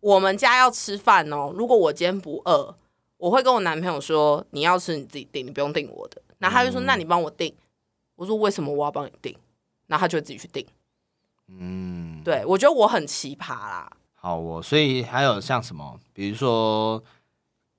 [0.00, 1.52] 我们家要吃饭哦。
[1.54, 2.74] 如果我今天不饿，
[3.18, 7.54] 我会跟我男朋友说：“你要吃你自己订，你不用订我的。”然后他就说：“那你帮我订。”
[8.16, 9.36] 我说：“为什么我要帮你订？”
[9.86, 10.66] 然后他就自己去订。
[11.48, 13.90] 嗯，对，我觉得我很奇葩啦。
[14.14, 17.02] 好，我所以还有像什么，比如说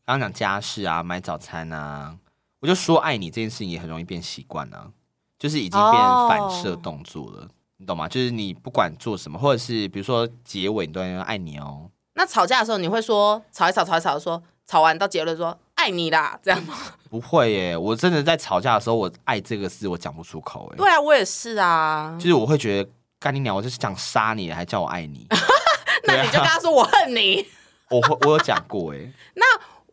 [0.06, 2.16] 刚刚讲家事啊，买早餐啊，
[2.60, 4.92] 我就说爱你这件事情也很容易变习惯啊，
[5.40, 8.08] 就是已经变反射动作了，你懂吗？
[8.08, 11.90] 就是你不管做什么，或者是比如说结尾，你都要爱你哦。
[12.14, 16.76] 那吵架的时候，你会说吵一吵，吵一吵，说吵完到结论说爱你啦，这样吗？
[17.10, 20.78] 不会耶，我真的在吵架的时候，我爱这个字我讲不出口哎。
[20.78, 22.16] 对啊，我也是啊。
[22.20, 22.90] 就是我会觉得
[23.20, 25.26] 干你鸟，我就是想杀你，还叫我爱你。
[26.06, 27.44] 那你就跟他说我恨你。
[27.90, 29.12] 我会 我有讲过哎。
[29.36, 29.44] 那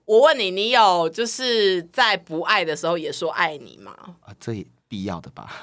[0.05, 3.95] 我问你，你有就是在不爱的时候也说爱你吗？
[4.21, 5.63] 啊，这也必要的吧。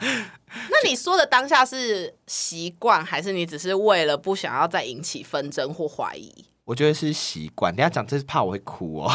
[0.00, 6.46] 那你说的当下是习惯，还是你只是为了不想要再引起纷争或怀疑？
[6.64, 7.74] 我觉得是习惯。
[7.74, 9.10] 等下讲这是怕我会哭哦，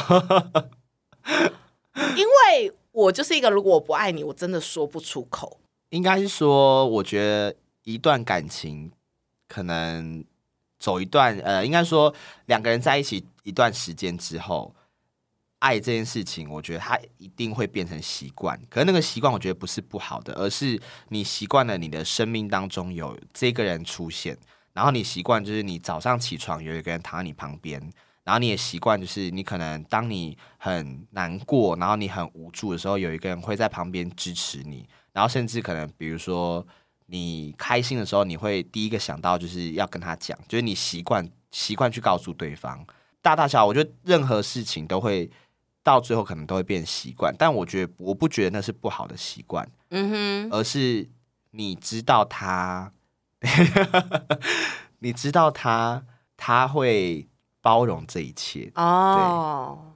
[2.17, 5.59] 因为我就是一个如果我不爱你，我真的说不出口。
[5.89, 8.91] 应该是说，我觉得一段感情
[9.47, 10.25] 可能
[10.79, 12.13] 走一段，呃，应该说
[12.45, 14.75] 两个人在一起一段时间之后。
[15.59, 18.59] 爱这件事情，我觉得它一定会变成习惯。
[18.69, 24.37] 可是那个习惯，我觉得不是不好的，而是你习惯了你的生命当中有这个人出现，
[24.73, 27.81] 然后你习惯就是你早上起床有一个人躺在你旁边，
[28.23, 36.63] 然后你也习惯就是你可能当你很难过，然后你很无助的时候，有一个人会在旁边支持你，然后甚至可能比如说
[37.07, 42.85] 你开心的时候，你会第一个想到就是要跟他讲，就是你习惯习惯去告诉对方，
[43.21, 45.29] 大大小，我觉得任何事情都会。
[45.85, 51.07] 到最后可能都会变习惯，但我觉得我不觉得那是不好的习惯，嗯哼，而是
[51.51, 52.91] 你知道他，
[54.97, 56.03] 你知道他
[56.35, 57.27] 他会
[57.61, 59.93] 包容这一切哦。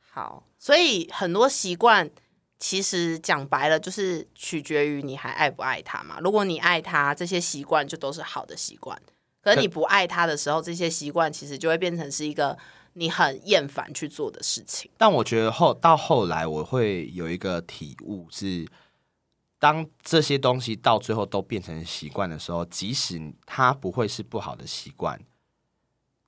[0.00, 2.10] 好，所以很多习惯
[2.58, 6.18] 其实讲白了就是取决于你还爱不爱他嘛。
[6.20, 8.96] 如果你爱他，这些习惯就都是好的习惯；，
[9.42, 12.58] 可是你不爱他的时候，这些习惯其实就会变成是一个。
[12.98, 18.66] 你很厌烦去做的事情，但我觉得后到后来，我会有一个体悟是，
[19.58, 25.20] 当这些东西到最后都变成习惯的时候，即使它不会是不好的习惯，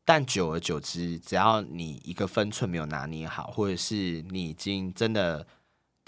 [0.05, 5.47] 但久而久之，只要你一个分寸没有拿捏好，或者是你已经真的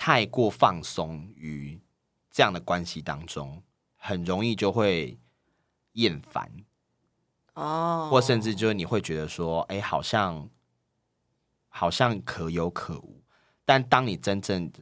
[0.00, 1.78] 太过放松于
[2.30, 3.62] 这样的关系当中，
[3.96, 5.20] 很容易就会
[5.92, 6.50] 厌烦。
[7.52, 10.48] 哦，或甚至就是你会觉得说，哎，好像
[11.68, 13.22] 好像可有可无，
[13.66, 14.72] 但当你真正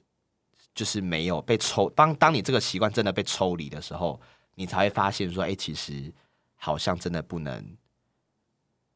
[0.72, 4.20] 就是没有被抽，当当你这个习惯真的被抽离的时候，
[4.54, 6.14] 你才会发现说，哎，其实
[6.54, 7.76] 好像真的不能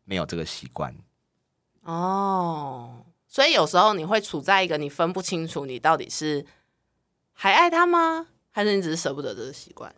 [0.05, 0.97] 没有这个习惯。
[1.83, 6.45] 哦，所以有时候你会处在一个你分不清楚，你到底是
[7.33, 9.95] 还爱他吗，还是你只是舍不得这个习惯？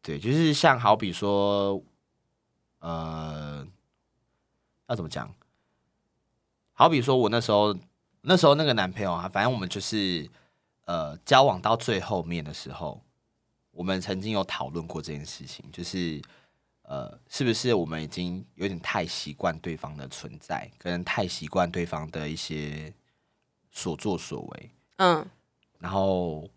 [0.00, 1.82] 对，就是像好比说。
[2.78, 3.66] 呃，
[4.86, 5.34] 要怎么讲？
[6.72, 7.76] 好比说，我那时候
[8.20, 10.28] 那时候那个男朋友啊，反正我们就是
[10.84, 13.02] 呃交往到最后面的时候，
[13.72, 16.22] 我们曾经有讨论过这件事情，就是
[16.88, 22.92] 呃，是不是我们已经有点太习惯对方的存在，可能太习惯对方的一些
[23.70, 25.26] 所作所为，嗯，
[25.78, 26.48] 然后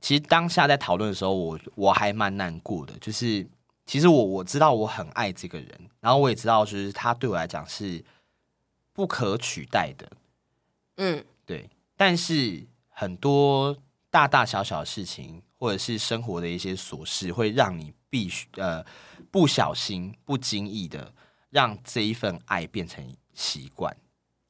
[0.00, 3.46] 其实当下在讨论的时候，我我还蛮难过的，就是。
[3.86, 8.04] 其实我我知道我很爱这个人，然后我也知道就是他对我来讲是
[8.92, 10.12] 不可取代的，
[10.98, 11.68] 嗯，对。
[11.96, 13.76] 但是很多
[14.08, 18.84] 大大小小的事情，或者是生活的一些琐事，会让你必须呃
[19.30, 21.14] 不小心、不经意的
[21.48, 23.96] 让这一份爱变成习惯。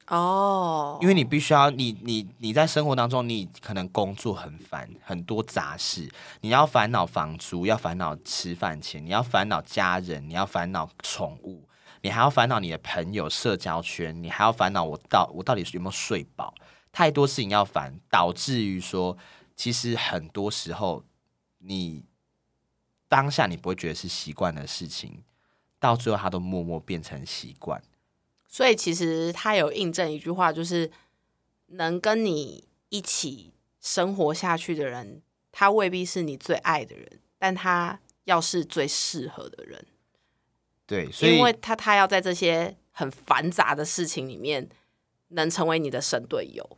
[0.07, 11.65] 哦，因为你必须要你你你在生活当中，你可能工作很烦，很多杂事，你要烦恼房租，要烦恼吃饭钱，你要烦恼家人，你要烦恼宠物，
[12.01, 16.53] 你还要烦恼你的朋友社交圈，你还要烦恼我到我到底有没有睡饱，
[16.91, 19.17] 太多事情要烦，导致于说，
[19.55, 21.05] 其实很多时候
[21.59, 22.03] 你
[23.11, 25.21] 当下你不会觉得是习惯的事情，
[25.81, 27.83] 到最后他都默默变成习惯。
[28.47, 30.89] 所以其实他有印证一句话，就是
[31.65, 35.21] 能跟你一起生活下去的人，
[35.51, 39.85] 他未必是你最爱的人，但他要是最适合的人。
[40.85, 44.69] 对，所以因为他他要在这些很繁杂的事情里面，
[45.27, 46.77] 能成为你的神队友。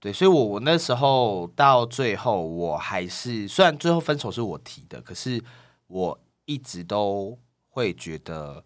[0.00, 5.44] 对，所以我我那时候到最后，我还是虽然最后分手是我提的，可是
[5.88, 8.64] 我一直都会觉得，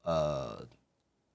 [0.00, 0.66] 呃，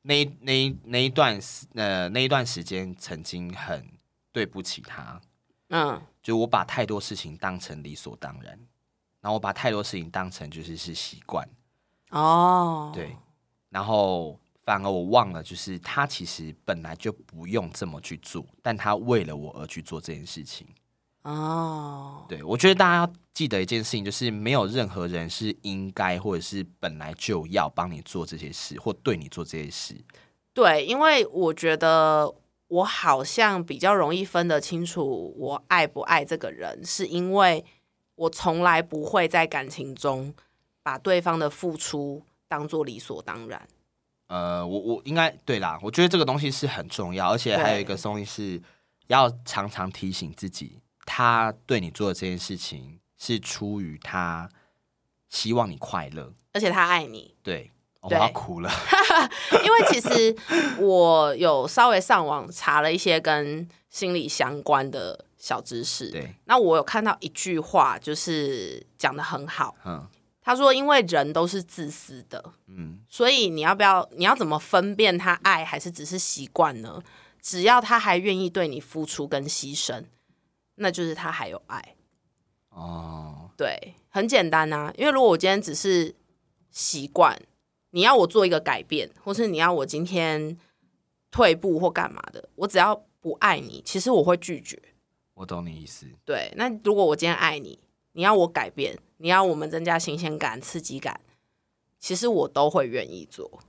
[0.01, 3.87] 那那那一段时呃那一段时间曾经很
[4.31, 5.21] 对不起他，
[5.69, 8.57] 嗯，就我把太多事情当成理所当然，
[9.21, 11.47] 然后我把太多事情当成就是是习惯，
[12.09, 13.15] 哦，对，
[13.69, 14.39] 然后。
[14.63, 20.67] 反而我忘了，就是他其实本来就不用这么去做，但他为了我而去做这件事情。
[21.23, 29.95] 哦，对，我觉得大家要记得一件事情，就是没有任何人是应该或者是本来就要帮你做这些事，或对你做这些事。
[30.53, 32.33] 对，因为我觉得
[32.67, 37.63] 我好像比较容易分得清楚我爱不爱这个人，是因为
[38.15, 40.33] 我从来不会在感情中
[40.81, 43.65] 把对方的付出当做理所当然。
[44.33, 48.59] 呃，我我应该对啦，我觉得这个东西是很重要，而且还有一个东西是
[49.05, 54.49] 要常常提醒自己，他对你做的这件事情是出于他
[55.29, 57.35] 希望你快乐，而且他爱你。
[57.43, 58.71] 对，我要哭了，
[59.63, 60.35] 因为其实
[60.79, 70.07] 我有稍微上网查了一些跟心理相关的小知识，对，那我有看到一句话，就是讲的很好，嗯。
[70.45, 74.07] 他说：“因为人都是自私的，嗯，所以你要不要？
[74.11, 77.01] 你要怎么分辨他爱还是只是习惯呢？
[77.41, 80.03] 只要他还愿意对你付出跟牺牲，
[80.75, 81.95] 那就是他还有爱。
[82.71, 84.93] 哦，对，很简单啊。
[84.97, 86.13] 因为如果我今天只是
[86.71, 87.41] 习惯，
[87.91, 90.57] 你要我做一个改变，或是你要我今天
[91.31, 94.77] 退步或干嘛的，我只要不爱你，其实我会拒绝。
[95.35, 96.05] 我懂你意思。
[96.25, 97.79] 对，那如果我今天爱你，
[98.11, 101.21] 你要我改变。”你要我们增加新鲜感、刺激感，
[101.97, 103.63] 其实我都会愿意做。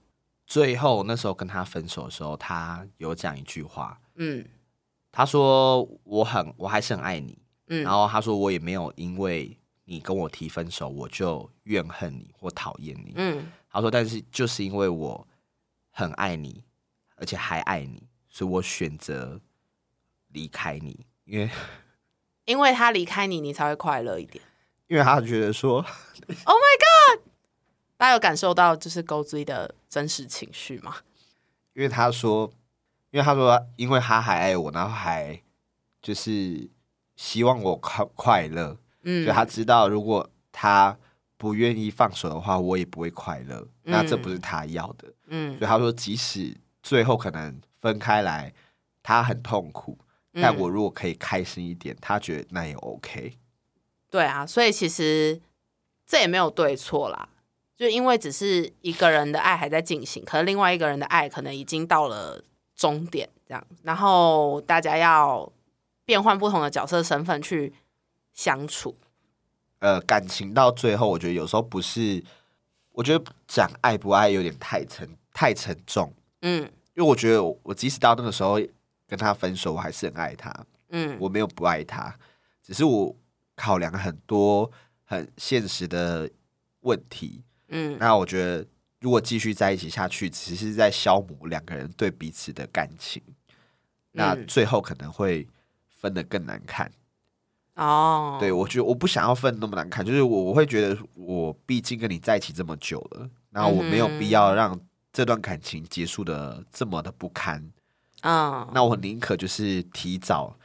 [0.45, 4.45] 最后那时候跟他分手的时候，他有讲一句话，嗯，
[5.12, 7.38] 他说我很我还是很爱你，
[7.69, 15.25] 嗯，然后他说我也没有因为你跟我提分手，我就怨恨你或讨厌你，嗯，他说但是就是因为我
[15.93, 16.64] 很爱你，
[17.14, 19.40] 而且还爱你，所以我选择
[20.33, 21.49] 离开你，因为
[22.45, 24.43] 因为他离开你，你才会快乐一点。
[24.87, 25.77] 因为他觉得说，
[26.44, 27.23] Oh my God，
[27.97, 30.97] 大家有感受到就是勾追的真实情绪吗？
[31.73, 32.53] 因为他说，
[33.11, 35.42] 因为他说，因为他还爱我，然后还
[36.01, 36.68] 就是
[37.16, 40.97] 希望我快快乐，嗯，所以他知道如果他
[41.37, 48.53] 不愿意放手的话，我也不会快乐，那这不是他要的，嗯，所以他说，即使最后可能分开来，
[49.03, 49.99] 他很痛苦，
[50.35, 53.37] 但我如果可以开心一点，他觉得那也 OK。
[54.14, 55.40] 对啊，所以其实
[56.07, 57.29] 这也没有对错啦，
[57.74, 62.40] 就因为只是一个人的爱还在进行，可是另外一个人的爱可能已经到了
[62.77, 65.53] 终点，这样，然后大家要
[66.05, 67.74] 变换不同的角色身份去
[68.33, 68.96] 相处。
[69.81, 72.22] 呃，感情到最后，我觉得有时候不是，
[72.92, 76.12] 我觉得讲爱不爱有点太沉太沉重。
[76.42, 76.62] 嗯，
[76.94, 78.61] 因为我觉得我即使到那个时候
[79.09, 80.55] 跟他分手，我还是很爱他。
[80.90, 82.16] 嗯，我没有不爱他，
[82.62, 83.12] 只是我。
[83.57, 84.71] 考量很多
[85.05, 86.29] 很现实的
[86.81, 88.67] 问题，嗯，那我觉得
[89.01, 93.23] 如果继续在一起下去，只是在消磨两个人对彼此的感情，
[94.12, 95.47] 那最后可能会
[95.88, 96.90] 分的更难看。
[97.75, 104.79] 哦，对我觉得我不想要分那么难看，就是我我会觉得我毕竟跟你在一起这么久了，然后我没有必要让
[105.12, 107.73] 这段感情结束的这么的不堪。
[108.23, 110.57] 嗯，那我宁可就是提早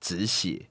[0.00, 0.68] 止血。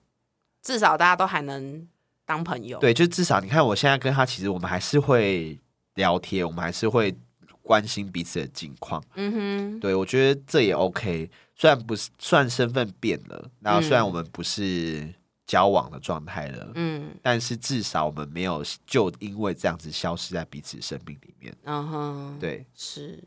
[0.66, 1.88] 至少大家都还能
[2.26, 2.80] 当朋友。
[2.80, 5.58] 对，就至少你看，我现在跟他其实我们还是会
[5.94, 7.16] 聊天，我们还是会
[7.62, 9.02] 关心彼此的近况。
[9.14, 11.30] 嗯哼，对我觉得这也 OK。
[11.56, 15.08] 虽然不是算身份变了，然后虽然我们不是
[15.46, 21.56] 交往的状态了，嗯，但是至少我们没有就因为这样子消失在彼此生命里面。
[21.66, 23.24] 嗯哼，对，是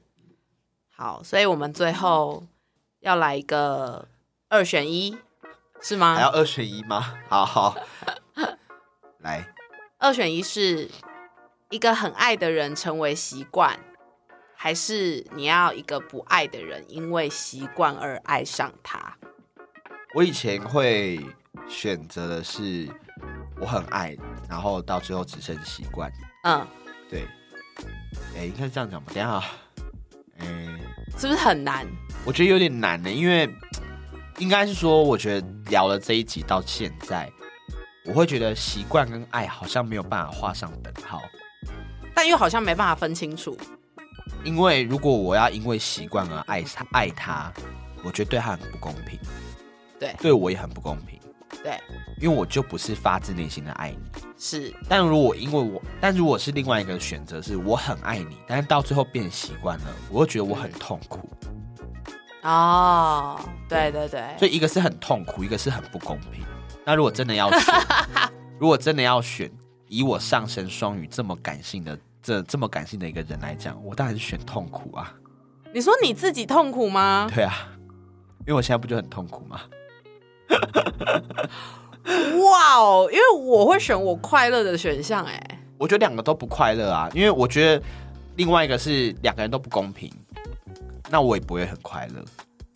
[0.90, 2.44] 好，所以我们最后
[2.98, 4.08] 要来一个
[4.48, 5.16] 二选一。
[5.80, 6.14] 是吗？
[6.14, 7.14] 还要二选一吗？
[7.28, 7.76] 好 好，
[9.20, 9.46] 来，
[9.98, 10.90] 二选一是
[11.70, 13.78] 一个很爱的人成为习惯，
[14.54, 19.16] 还是你要一个不爱的人因为习惯而爱上他？
[20.14, 21.20] 我以前会
[21.68, 22.88] 选择的是
[23.60, 24.16] 我很爱，
[24.48, 26.10] 然后到最后只剩习惯。
[26.44, 26.66] 嗯，
[27.10, 27.26] 对。
[28.36, 29.12] 哎，应该是这样讲吧？
[29.14, 29.42] 等下，
[30.38, 30.46] 哎，
[31.18, 31.86] 是不是很难？
[32.24, 33.48] 我觉得有点难呢，因为
[34.38, 37.30] 应该是说，我觉得聊了这一集到现在，
[38.04, 41.20] 我会觉得习惯跟爱好像没有办法画上等号，
[42.14, 43.56] 但又好像没办法分清楚。
[44.44, 47.52] 因为如果我要因为习惯而爱他，爱他，
[48.04, 49.18] 我觉得对他很不公平，
[49.98, 51.18] 对，对我也很不公平。
[51.64, 51.76] 对，
[52.20, 54.72] 因为我就不是发自内心的爱你，是。
[54.88, 61.28] 但如果因为我，但如果是另外一个选择，是我很爱你，但是到最后变习惯了，我会觉得我很痛苦。
[62.50, 63.38] 哦，
[63.68, 64.22] 对对对。
[64.38, 66.44] 所以一个是很痛苦，一个是很不公平。
[66.84, 67.74] 那如果真的要选，
[68.58, 69.50] 如果真的要选，
[69.86, 75.12] 以我上升双鱼这么感性的这这么感性的一个人来讲，我当然是选痛苦啊。
[75.74, 77.28] 你说你自己痛苦吗？
[77.34, 77.68] 对啊，
[78.40, 79.60] 因为我现在不就很痛苦吗？
[82.42, 83.06] 哇哦！
[83.12, 87.84] 因为我会选我快乐的选项，哎，我觉得两个都不快乐啊，因为我觉得
[88.36, 90.10] 另外一个是两个人都不公平，
[91.10, 92.24] 那我也不会很快乐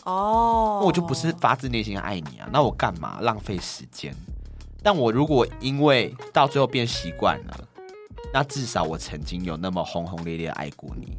[0.05, 0.78] 哦。
[0.80, 4.14] 那我就不是发自内心爱你啊，那我干嘛浪费时间？
[4.83, 7.61] 但我如果因为到最后变习惯了，
[8.33, 11.16] 那至少我曾经有那么轰轰烈烈爱过你。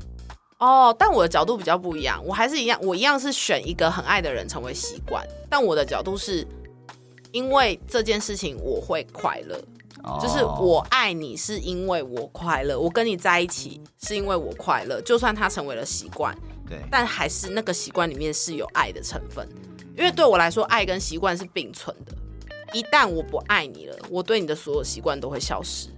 [0.60, 5.26] 哦，但我的角度比较不一样，我还是一样，我一样是选一个很爱的人成为习惯。
[5.50, 6.48] 但我的角度是，
[7.32, 9.62] 因为这件事情我会快乐，
[10.22, 15.02] 就是我爱你是因为我快乐，我跟你在一起是因为我快乐。
[15.02, 16.34] 就算它成为了习惯，
[16.74, 19.48] 对，但还是那个习惯里面是有爱的成分。
[19.96, 22.14] 因为对我来说，爱跟习惯是并存的。
[22.74, 25.90] 一旦我不爱你了，我对你的所有习惯都会消失。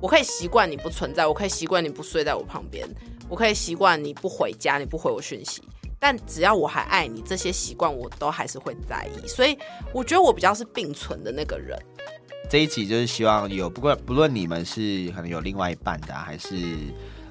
[0.00, 2.88] 我可以习惯你不存在，我可以习惯你不睡在我旁边。
[3.28, 5.62] 我可以习惯你不回家，你不回我讯息，
[5.98, 9.26] 但只要我还爱你，这些习惯我都还是会在意。
[9.26, 9.56] 所以
[9.92, 11.78] 我觉得我比较是并存的那个人。
[12.50, 16.54] 这一集就是希望有不管不论你们是可能有另外一半的，还是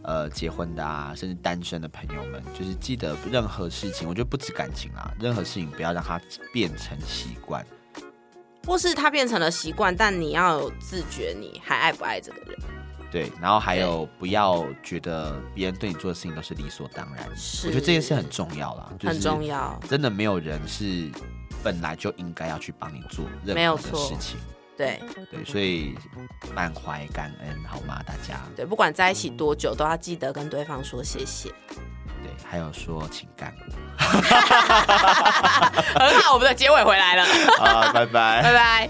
[0.05, 6.19] 呃结婚的啊，甚至单身的朋友们，就是记得任何事情，我觉得不止感情啊，任何事情不要让它
[6.53, 7.65] 变成习惯，
[8.65, 12.59] 或是它变成了习惯，但你要有自觉，你还爱不爱这个人。
[13.11, 17.37] 对，然后还有不要觉得别人对你做的事情都是理所当然。
[17.37, 19.79] 是，我觉得这件事很重要啦，很重要。
[19.87, 21.09] 真的没有人是
[21.63, 24.37] 本来就应该要去帮你做任何的事情。
[24.77, 25.01] 对
[25.31, 25.95] 对，所以
[26.53, 28.01] 满怀感恩，好吗？
[28.05, 31.49] 大家对，不管在一起多久，都要记得跟对方说谢谢。
[32.23, 33.63] 对，还有说请干我。
[35.99, 37.25] 很好，我们的结尾回来了。
[37.57, 38.89] 好，拜拜，拜拜。